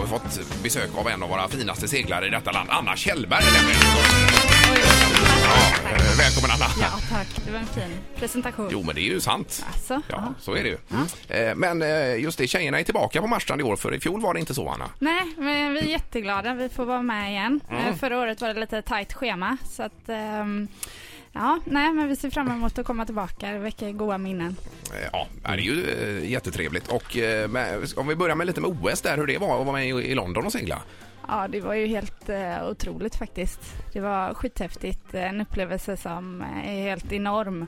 har 0.00 0.06
fått 0.18 0.62
besök 0.62 0.90
av 0.96 1.08
en 1.08 1.22
av 1.22 1.28
våra 1.28 1.48
finaste 1.48 1.88
seglare 1.88 2.26
i 2.26 2.30
detta 2.30 2.50
land, 2.52 2.68
Anna 2.72 2.96
Kjellberg. 2.96 3.44
Ja, 5.44 5.90
eh, 5.90 6.18
välkommen 6.18 6.50
Anna. 6.50 6.64
Ja, 6.80 6.98
tack. 7.10 7.28
Det 7.46 7.52
var 7.52 7.58
en 7.58 7.66
fin 7.66 7.98
presentation. 8.16 8.68
Jo, 8.72 8.82
men 8.82 8.94
det 8.94 9.00
är 9.00 9.04
ju 9.12 9.20
sant. 9.20 9.64
Alltså, 9.66 9.94
Ja, 9.94 10.00
ja. 10.08 10.34
så 10.40 10.54
är 10.56 10.62
det 10.62 10.68
ju. 10.68 10.78
Eh, 11.28 11.54
Men 11.54 11.82
eh, 11.82 12.16
just 12.16 12.38
det, 12.38 12.46
tjejerna 12.48 12.80
är 12.80 12.84
tillbaka 12.84 13.20
på 13.20 13.26
Marstrand 13.26 13.60
i 13.60 13.64
år, 13.64 13.76
för 13.76 13.94
i 13.94 14.00
fjol 14.00 14.20
var 14.20 14.34
det 14.34 14.40
inte 14.40 14.54
så, 14.54 14.68
Anna. 14.68 14.90
Nej, 14.98 15.22
men 15.38 15.72
vi 15.72 15.78
är 15.80 15.84
jätteglada. 15.84 16.54
Vi 16.54 16.68
får 16.68 16.84
vara 16.84 17.02
med 17.02 17.30
igen. 17.30 17.60
Mm. 17.70 17.98
Förra 17.98 18.18
året 18.18 18.40
var 18.40 18.54
det 18.54 18.60
lite 18.60 18.82
tajt 18.82 19.12
schema. 19.12 19.56
Så 19.70 19.82
att, 19.82 20.08
ehm, 20.08 20.68
ja, 21.32 21.58
nej, 21.64 21.92
men 21.92 22.08
vi 22.08 22.16
ser 22.16 22.30
fram 22.30 22.48
emot 22.50 22.78
att 22.78 22.86
komma 22.86 23.04
tillbaka. 23.06 23.50
Det 23.52 23.58
väcker 23.58 23.92
goda 23.92 24.18
minnen. 24.18 24.56
Eh, 24.94 25.08
Ja, 25.12 25.26
det 25.42 25.48
är 25.50 25.56
ju 25.58 25.90
eh, 25.90 26.30
jättetrevligt. 26.30 26.88
Och 26.88 27.16
eh, 27.16 27.50
om 27.96 28.06
vi 28.08 28.14
börjar 28.16 28.36
med 28.36 28.46
lite 28.46 28.60
med 28.60 28.70
OS 28.70 29.00
där, 29.00 29.16
hur 29.16 29.26
det 29.26 29.38
var 29.38 29.60
att 29.60 29.66
vara 29.66 29.76
med 29.76 29.86
i 29.86 29.90
i 29.90 30.14
London 30.14 30.46
och 30.46 30.52
segla. 30.52 30.82
Ja, 31.28 31.48
det 31.48 31.60
var 31.60 31.74
ju 31.74 31.86
helt 31.86 32.28
eh, 32.28 32.68
otroligt 32.70 33.16
faktiskt. 33.16 33.60
Det 33.92 34.00
var 34.00 34.34
skithäftigt. 34.34 35.14
En 35.14 35.40
upplevelse 35.40 35.96
som 35.96 36.42
eh, 36.42 36.68
är 36.78 36.82
helt 36.90 37.12
enorm. 37.12 37.66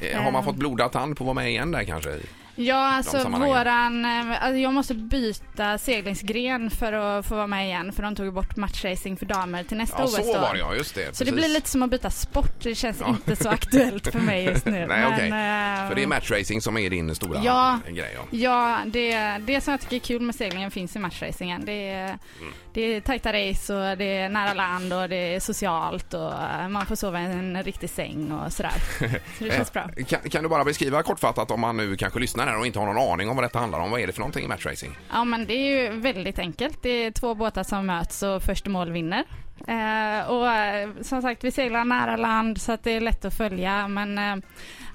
Eh, 0.00 0.16
Har 0.22 0.30
man 0.32 0.40
Eh. 0.42 0.44
fått 0.46 0.56
blodad 0.56 0.92
tand 0.92 1.16
på 1.16 1.24
att 1.24 1.26
vara 1.26 1.34
med 1.34 1.48
igen 1.50 1.70
där 1.70 1.84
kanske? 1.84 2.16
Ja, 2.60 2.76
alltså 2.94 3.28
våran... 3.28 4.04
eh, 4.04 4.42
Alltså 4.44 4.58
jag 4.58 4.72
måste 4.74 4.94
byta 4.94 5.78
seglingsgren 5.78 6.70
för 6.70 6.92
att 6.92 7.26
få 7.26 7.34
vara 7.36 7.46
med 7.46 7.66
igen. 7.66 7.92
För 7.92 8.02
de 8.02 8.14
tog 8.16 8.32
bort 8.34 8.56
matchracing 8.56 9.16
för 9.16 9.26
damer 9.26 9.64
till 9.64 9.76
nästa 9.76 9.96
Ja, 9.98 10.04
OS 10.04 10.14
så 10.14 10.32
då. 10.34 10.40
var 10.40 10.52
det 10.52 10.58
ja, 10.58 10.74
just 10.74 10.94
det. 10.94 11.16
Så 11.16 11.24
det 11.24 11.32
blir 11.32 11.48
lite 11.48 11.68
som 11.68 11.82
att 11.82 11.90
byta 11.90 12.10
sport. 12.10 12.62
Det 12.62 12.74
känns 12.74 13.00
Ja. 13.00 13.08
inte 13.08 13.36
så 13.36 13.48
aktuellt 13.48 14.12
för 14.12 14.18
mig 14.20 14.44
just 14.44 14.66
nu. 14.66 14.86
Nej, 14.88 15.06
okej. 15.06 15.26
eh, 15.26 15.88
För 15.88 15.94
det 15.94 16.02
är 16.02 16.06
matchracing 16.06 16.60
som 16.62 16.78
är 16.78 16.90
din 16.90 17.14
stora 17.14 17.40
Ja. 17.44 17.78
grej. 17.88 18.16
Ja. 18.16 18.22
Ja, 18.30 18.78
det, 18.86 19.38
det 19.38 19.60
som 19.60 19.70
jag 19.70 19.80
tycker 19.80 19.96
är 19.96 20.00
kul 20.00 20.22
med 20.22 20.34
seglingen 20.34 20.70
finns 20.70 20.96
i 20.96 20.98
matchracingen. 20.98 21.64
Det 21.64 21.88
är, 21.90 22.04
Mm. 22.08 22.52
det 22.74 22.80
är 22.80 23.00
tajta 23.00 23.32
race 23.32 23.74
och 23.74 23.98
det 23.98 24.04
är 24.18 24.28
nära 24.28 24.54
land 24.54 24.92
och 24.92 25.08
det 25.08 25.34
är 25.34 25.40
socialt 25.40 26.14
och 26.14 26.32
eh, 26.32 26.68
man 26.68 26.86
får 26.86 26.94
sova 26.96 27.20
i 27.20 27.24
en 27.24 27.62
riktig 27.62 27.90
säng 27.90 28.32
och 28.32 28.52
sådär. 28.52 28.72
Så 29.38 29.44
det 29.44 29.50
känns 29.56 29.72
bra. 29.72 29.88
Kan, 30.08 30.20
kan 30.30 30.42
du 30.42 30.48
bara 30.48 30.64
beskriva 30.64 31.02
kortfattat 31.02 31.50
om 31.50 31.60
man 31.60 31.76
nu 31.76 31.96
kanske 31.96 32.18
lyssnar 32.18 32.46
här 32.48 32.58
och 32.58 32.66
inte 32.66 32.78
har 32.78 32.86
någon 32.86 33.12
aning 33.12 33.28
om 33.28 33.36
vad 33.36 33.44
detta 33.44 33.58
handlar 33.58 33.80
om. 33.80 33.90
Vad 33.90 34.00
är 34.00 34.06
det 34.06 34.12
för 34.12 34.20
någonting 34.20 34.44
i 34.44 34.48
matchracing? 34.48 34.98
Ja 35.12 35.24
men 35.24 35.46
det 35.46 35.54
är 35.54 35.82
ju 35.82 36.00
väldigt 36.00 36.38
enkelt. 36.38 36.82
Det 36.82 36.88
är 36.88 37.10
två 37.10 37.34
båtar 37.34 37.62
som 37.62 37.86
möts 37.86 38.22
och 38.22 38.42
första 38.42 38.70
mål 38.70 38.92
vinner. 38.92 39.24
Eh, 39.66 40.30
och 40.30 40.52
eh, 40.52 40.88
som 41.00 41.22
sagt 41.22 41.44
vi 41.44 41.50
seglar 41.50 41.84
nära 41.84 42.16
land 42.16 42.60
så 42.60 42.72
att 42.72 42.84
det 42.84 42.90
är 42.90 43.00
lätt 43.00 43.24
att 43.24 43.34
följa 43.36 43.88
men 43.88 44.18
eh, 44.18 44.36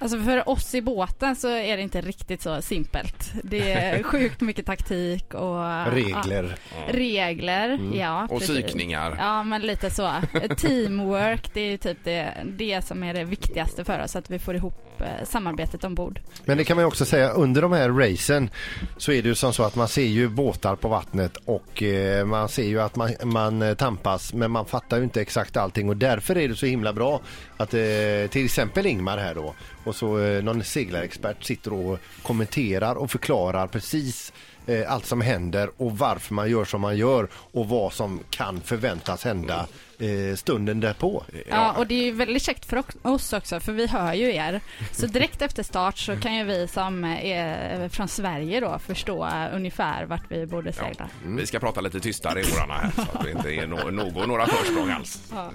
alltså 0.00 0.20
för 0.20 0.48
oss 0.48 0.74
i 0.74 0.82
båten 0.82 1.36
så 1.36 1.48
är 1.48 1.76
det 1.76 1.82
inte 1.82 2.00
riktigt 2.00 2.42
så 2.42 2.62
simpelt. 2.62 3.32
Det 3.44 3.72
är 3.72 4.02
sjukt 4.02 4.40
mycket 4.40 4.66
taktik 4.66 5.34
och 5.34 5.92
Regler. 5.92 6.56
Ja, 6.70 6.92
regler, 6.92 7.78
ja 7.94 8.26
Och 8.30 8.38
precis. 8.38 8.64
psykningar. 8.64 9.16
Ja 9.18 9.42
men 9.42 9.60
lite 9.62 9.90
så. 9.90 10.12
Teamwork 10.56 11.54
det 11.54 11.60
är 11.60 11.76
typ 11.76 11.98
det, 12.04 12.34
det 12.44 12.86
som 12.86 13.02
är 13.02 13.14
det 13.14 13.24
viktigaste 13.24 13.84
för 13.84 14.02
oss 14.02 14.16
att 14.16 14.30
vi 14.30 14.38
får 14.38 14.56
ihop 14.56 15.00
eh, 15.00 15.24
samarbetet 15.24 15.84
ombord. 15.84 16.20
Men 16.44 16.58
det 16.58 16.64
kan 16.64 16.76
man 16.76 16.82
ju 16.82 16.86
också 16.86 17.04
säga 17.04 17.30
under 17.30 17.62
de 17.62 17.72
här 17.72 17.88
racen 17.88 18.50
så 18.96 19.12
är 19.12 19.22
det 19.22 19.28
ju 19.28 19.34
som 19.34 19.52
så 19.52 19.62
att 19.62 19.76
man 19.76 19.88
ser 19.88 20.02
ju 20.02 20.28
båtar 20.28 20.76
på 20.76 20.88
vattnet 20.88 21.36
och 21.44 21.82
eh, 21.82 22.24
man 22.24 22.48
ser 22.48 22.66
ju 22.66 22.80
att 22.80 22.96
man, 22.96 23.12
man 23.24 23.62
eh, 23.62 23.74
tampas 23.74 24.34
men 24.34 24.50
man 24.50 24.66
fattar 24.66 24.96
ju 24.96 25.04
inte 25.04 25.20
exakt 25.20 25.56
allting 25.56 25.88
och 25.88 25.96
därför 25.96 26.38
är 26.38 26.48
det 26.48 26.56
så 26.56 26.66
himla 26.66 26.92
bra 26.92 27.20
att 27.56 27.70
till 27.70 28.44
exempel 28.44 28.86
Ingmar 28.86 29.18
här 29.18 29.34
då 29.34 29.54
och 29.90 29.96
så 29.96 30.18
eh, 30.18 30.42
någon 30.42 30.64
seglarexpert 30.64 31.44
sitter 31.44 31.72
och 31.72 31.98
kommenterar 32.22 32.94
och 32.94 33.10
förklarar 33.10 33.66
precis 33.66 34.32
eh, 34.66 34.92
allt 34.92 35.06
som 35.06 35.20
händer 35.20 35.70
och 35.76 35.98
varför 35.98 36.34
man 36.34 36.50
gör 36.50 36.64
som 36.64 36.80
man 36.80 36.96
gör 36.96 37.28
och 37.32 37.68
vad 37.68 37.92
som 37.92 38.20
kan 38.30 38.60
förväntas 38.60 39.24
hända 39.24 39.66
eh, 40.00 40.36
stunden 40.36 40.80
därpå. 40.80 41.24
Ja, 41.48 41.72
och 41.72 41.86
det 41.86 41.94
är 41.94 42.04
ju 42.04 42.12
väldigt 42.12 42.42
käckt 42.42 42.64
för 42.66 42.82
oss 43.02 43.32
också, 43.32 43.60
för 43.60 43.72
vi 43.72 43.86
hör 43.86 44.14
ju 44.14 44.34
er. 44.34 44.60
Så 44.92 45.06
direkt 45.06 45.42
efter 45.42 45.62
start 45.62 45.98
så 45.98 46.16
kan 46.16 46.34
ju 46.34 46.44
vi 46.44 46.68
som 46.68 47.04
är 47.04 47.88
från 47.88 48.08
Sverige 48.08 48.60
då 48.60 48.78
förstå 48.78 49.28
ungefär 49.52 50.04
vart 50.04 50.24
vi 50.28 50.46
borde 50.46 50.72
segla. 50.72 51.08
Mm. 51.24 51.36
Vi 51.36 51.46
ska 51.46 51.58
prata 51.58 51.80
lite 51.80 52.00
tystare 52.00 52.40
i 52.40 52.44
årarna 52.56 52.74
här 52.74 52.90
så 52.96 53.02
att 53.18 53.24
det 53.24 53.30
inte 53.30 53.54
är 53.54 53.66
no 53.66 53.90
någon, 53.90 54.28
några 54.28 54.46
försprång 54.46 54.90
alls. 54.90 55.32
Ja. 55.32 55.50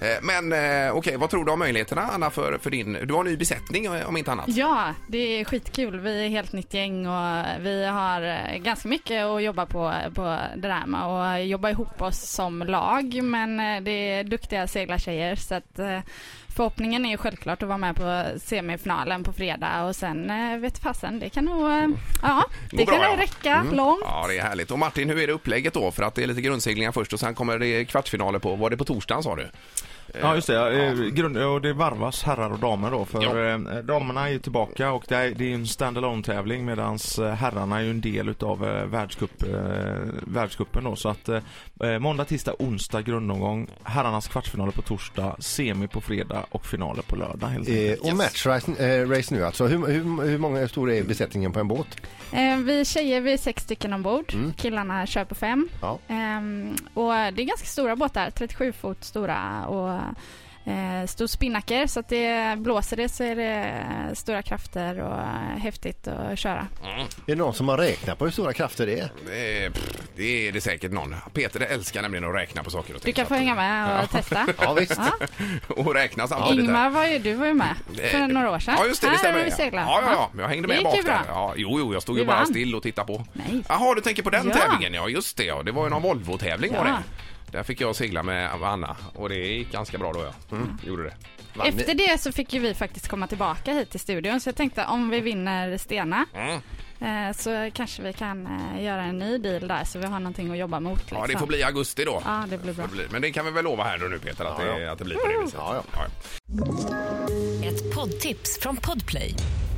Eh, 0.00 0.16
Men 0.22 0.52
eh, 0.52 0.96
okej, 0.96 1.16
vad 1.16 1.30
tror 1.30 1.44
du 1.44 1.52
om 1.52 1.58
möjligheterna 1.58 2.02
Anna 2.02 2.30
för, 2.30 2.58
för 2.58 2.70
din... 2.70 2.92
Du 2.92 3.14
har 3.14 3.24
ny 3.24 3.36
besättning 3.36 3.84
eh, 3.84 4.08
om 4.08 4.16
inte 4.16 4.32
annat. 4.32 4.48
Ja, 4.48 4.94
det 5.08 5.18
är 5.18 5.44
skitkul. 5.44 6.00
Vi 6.00 6.24
är 6.24 6.28
helt 6.28 6.52
nytt 6.52 6.74
gäng 6.74 7.06
och 7.06 7.44
vi 7.60 7.86
har 7.86 8.22
eh, 8.22 8.56
ganska 8.58 8.88
mycket 8.88 9.24
att 9.24 9.42
jobba 9.42 9.66
på, 9.66 9.94
på 10.14 10.38
det 10.56 10.68
där 10.68 10.86
med 10.86 11.04
och 11.04 11.46
jobba 11.46 11.70
ihop 11.70 12.02
oss 12.02 12.30
som 12.30 12.58
lag. 12.58 13.22
Men 13.22 13.51
eh, 13.60 13.80
det 13.82 13.90
är 13.90 14.24
duktiga 14.24 14.66
seglartjejer 14.66 15.36
så 15.36 15.54
att 15.54 15.78
eh, 15.78 16.00
förhoppningen 16.48 17.06
är 17.06 17.10
ju 17.10 17.16
självklart 17.16 17.62
att 17.62 17.68
vara 17.68 17.78
med 17.78 17.96
på 17.96 18.24
semifinalen 18.38 19.24
på 19.24 19.32
fredag 19.32 19.84
och 19.84 19.96
sen 19.96 20.30
eh, 20.30 20.58
vet 20.58 20.78
fasen, 20.78 21.18
det 21.18 21.28
kan 21.30 21.44
nog, 21.44 21.70
eh, 21.70 21.88
ja, 22.22 22.44
det 22.70 22.76
bra, 22.76 22.94
kan 22.94 23.02
ja. 23.02 23.16
räcka 23.18 23.54
Mm. 23.54 23.74
långt. 23.74 24.00
Ja, 24.04 24.26
det 24.28 24.38
är 24.38 24.42
härligt. 24.42 24.70
Och 24.70 24.78
Martin, 24.78 25.08
hur 25.08 25.18
är 25.18 25.26
det 25.26 25.32
upplägget 25.32 25.74
då? 25.74 25.90
För 25.90 26.02
att 26.02 26.14
det 26.14 26.22
är 26.22 26.26
lite 26.26 26.40
grundseglingar 26.40 26.92
först 26.92 27.12
och 27.12 27.20
sen 27.20 27.34
kommer 27.34 27.58
det 27.58 27.84
kvartsfinaler 27.84 28.38
på... 28.38 28.56
Var 28.56 28.70
det 28.70 28.76
på 28.76 28.84
torsdagen 28.84 29.22
sa 29.22 29.36
du? 29.36 29.50
Ja 30.20 30.34
just 30.34 30.46
det, 30.46 30.54
Ja. 30.54 30.70
ja. 30.70 30.92
grund, 31.12 31.36
och 31.36 31.60
det 31.60 31.72
varvas 31.72 32.22
herrar 32.22 32.50
och 32.50 32.58
damer 32.58 32.90
då 32.90 33.04
för 33.04 33.22
Ja. 33.22 33.38
eh, 33.72 33.78
damerna 33.78 34.28
är 34.28 34.32
ju 34.32 34.38
tillbaka 34.38 34.92
och 34.92 35.04
det 35.08 35.16
är, 35.16 35.30
det 35.30 35.44
är 35.50 35.54
en 35.54 35.66
standalone 35.66 36.22
tävling 36.22 36.64
medan 36.64 36.98
herrarna 37.36 37.78
är 37.78 37.82
ju 37.82 37.90
en 37.90 38.00
del 38.00 38.28
utav 38.28 38.64
eh, 38.68 38.84
världscup, 38.86 39.42
eh, 39.42 39.48
världscupen 40.26 40.84
då 40.84 40.96
så 40.96 41.08
att 41.08 41.28
eh, 41.28 41.40
måndag, 42.00 42.24
tisdag, 42.24 42.54
onsdag 42.58 43.02
grundomgång, 43.02 43.70
herrarnas 43.82 44.28
kvartsfinaler 44.28 44.72
på 44.72 44.82
torsdag, 44.82 45.36
semi 45.38 45.88
på 45.88 46.00
fredag 46.00 46.44
och 46.50 46.66
finaler 46.66 47.02
på 47.02 47.16
lördag 47.16 47.46
helt 47.48 47.68
Eh, 47.68 47.74
enkelt. 47.76 48.00
och 48.00 48.16
matchrace 48.16 48.72
eh, 49.00 49.08
race 49.08 49.34
nu 49.34 49.44
alltså, 49.44 49.66
hur, 49.66 49.86
hur, 49.86 50.22
hur 50.28 50.38
många 50.38 50.60
hur 50.60 50.66
stor 50.66 50.90
är 50.90 51.02
besättningen 51.02 51.52
på 51.52 51.60
en 51.60 51.68
båt? 51.68 51.88
Eh, 52.32 52.56
vi 52.56 52.84
tjejer 52.84 53.20
vi 53.20 53.32
är 53.32 53.36
sex 53.36 53.62
stycken 53.62 53.92
ombord. 53.92 54.34
Mm. 54.34 54.52
Killarna 54.52 55.06
kör 55.06 55.24
på 55.24 55.34
fem. 55.34 55.68
Ja. 55.82 55.98
Ehm, 56.08 56.76
och 56.94 57.12
det 57.12 57.42
är 57.42 57.46
ganska 57.46 57.66
stora 57.66 57.96
båtar, 57.96 58.30
37 58.30 58.72
fot 58.72 59.04
stora 59.04 59.66
och 59.66 60.00
eh, 60.64 61.06
stor 61.06 61.26
spinnaker 61.26 61.86
så 61.86 62.00
att 62.00 62.08
det 62.08 62.58
blåser 62.58 62.96
det 62.96 63.08
så 63.08 63.24
är 63.24 63.36
det 63.36 63.74
stora 64.14 64.42
krafter 64.42 65.00
och 65.00 65.18
eh, 65.18 65.58
häftigt 65.62 66.08
att 66.08 66.38
köra. 66.38 66.66
Mm. 66.84 67.00
Är 67.00 67.06
det 67.26 67.34
någon 67.34 67.54
som 67.54 67.68
har 67.68 67.78
räknat 67.78 68.18
på 68.18 68.24
hur 68.24 68.32
stora 68.32 68.52
krafter 68.52 68.86
det 68.86 68.98
är? 68.98 69.12
Det 69.26 69.64
är, 69.64 69.70
pff, 69.70 69.96
det 70.16 70.48
är 70.48 70.52
det 70.52 70.60
säkert 70.60 70.92
någon. 70.92 71.14
Peter 71.32 71.60
älskar 71.60 72.02
nämligen 72.02 72.24
att 72.28 72.34
räkna 72.34 72.62
på 72.62 72.70
saker 72.70 72.94
och 72.94 73.00
Du 73.00 73.04
ting. 73.04 73.14
kan 73.14 73.24
så 73.24 73.28
få 73.28 73.34
hänga 73.34 73.54
med 73.54 74.02
och 74.04 74.10
testa. 74.10 74.46
Ja 74.60 74.72
visst. 74.72 75.00
Ja. 75.18 75.26
Och 75.76 75.94
räkna 75.94 76.28
samtidigt. 76.28 76.64
Ingmar 76.64 76.90
var 76.90 77.04
ju, 77.06 77.18
du 77.18 77.34
var 77.34 77.46
ju 77.46 77.54
med 77.54 77.74
för 77.94 78.20
Eh, 78.20 78.26
några 78.28 78.50
år 78.50 78.58
sedan. 78.58 78.74
Ja, 78.78 78.86
just 78.86 79.00
det. 79.02 79.06
Det 79.06 79.10
Här 79.10 79.18
stämmer. 79.18 79.50
seglat. 79.50 79.84
Ja, 79.88 80.00
ja, 80.06 80.12
ja. 80.34 80.42
Jag 80.42 80.48
hängde 80.48 80.68
med 80.68 80.76
Det 80.78 80.82
bak 80.84 81.04
där. 81.04 81.20
Ja, 81.28 81.54
jo, 81.56 81.78
jo, 81.78 81.92
jag 81.92 82.02
stod 82.02 82.18
ju 82.18 82.24
bara 82.24 82.36
vann. 82.36 82.46
still 82.46 82.74
och 82.74 82.82
tittade 82.82 83.06
på. 83.06 83.24
Nej. 83.32 83.62
Jaha, 83.68 83.94
du 83.94 84.00
tänker 84.00 84.22
på 84.22 84.30
den 84.30 84.48
Ja. 84.48 84.54
tävlingen? 84.54 84.94
Ja, 84.94 85.08
just 85.08 85.36
det. 85.36 85.44
Ja. 85.44 85.62
Det 85.62 85.72
var 85.72 85.84
ju 85.84 85.90
någon 85.90 86.02
Volvo-tävling 86.02 86.72
var 86.72 86.78
Ja. 86.78 86.84
det. 86.84 86.98
Där 87.52 87.62
fick 87.62 87.80
jag 87.80 87.96
segla 87.96 88.22
med 88.22 88.50
Anna 88.62 88.96
och 89.14 89.28
det 89.28 89.34
gick 89.34 89.72
ganska 89.72 89.98
bra 89.98 90.12
då, 90.12 90.20
ja. 90.24 90.56
Mm. 90.56 90.78
Gjorde 90.86 91.02
det. 91.02 91.14
Vann 91.54 91.66
ni? 91.74 91.80
Efter 91.80 91.94
det 91.94 92.20
så 92.20 92.32
fick 92.32 92.52
ju 92.52 92.60
vi 92.60 92.74
faktiskt 92.74 93.08
komma 93.08 93.26
tillbaka 93.26 93.72
hit 93.72 93.90
till 93.90 94.00
studion 94.00 94.40
så 94.40 94.48
jag 94.48 94.56
tänkte 94.56 94.84
om 94.84 95.10
vi 95.10 95.20
vinner 95.20 95.78
Stena 95.78 96.24
Mm. 96.34 96.60
eh, 97.28 97.36
så 97.36 97.70
kanske 97.74 98.02
vi 98.02 98.12
kan 98.12 98.46
eh, 98.46 98.84
göra 98.84 99.02
en 99.02 99.18
ny 99.18 99.38
deal 99.38 99.68
där 99.68 99.84
så 99.84 99.98
vi 99.98 100.06
har 100.06 100.18
någonting 100.20 100.50
att 100.50 100.58
jobba 100.58 100.80
mot. 100.80 100.98
Liksom. 100.98 101.18
Ja, 101.18 101.26
det 101.26 101.38
får 101.38 101.46
bli 101.46 101.62
augusti 101.62 102.04
då. 102.04 102.22
Ja, 102.24 102.44
det 102.48 102.58
blir 102.58 102.72
bra. 102.72 102.84
Men 103.10 103.22
det 103.22 103.32
kan 103.32 103.44
vi 103.44 103.50
väl 103.50 103.64
lova 103.64 103.84
här 103.84 103.98
nu 103.98 104.18
Peter, 104.18 104.44
att, 104.44 104.58
Ja, 104.66 104.72
det, 104.74 104.80
ja. 104.80 104.92
att 104.92 104.98
det 104.98 105.04
blir 105.04 105.16
på 105.16 105.26
det 105.28 105.38
viset. 105.44 105.58
Ja, 105.58 105.82
ja. 105.92 106.06
Ett 107.68 107.94
poddtips 107.94 108.58
från 108.60 108.76
Podplay. 108.76 109.34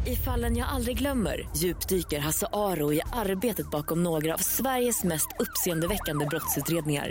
I 0.06 0.16
fallen 0.16 0.56
jag 0.56 0.68
aldrig 0.68 0.98
glömmer 0.98 1.48
djupdyker 1.56 2.18
Hasse 2.20 2.46
Aro 2.52 2.92
i 2.92 3.00
arbetet 3.12 3.70
bakom 3.70 4.02
några 4.02 4.34
av 4.34 4.38
Sveriges 4.38 5.04
mest 5.04 5.28
uppseendeväckande 5.38 6.26
brottsutredningar. 6.26 7.10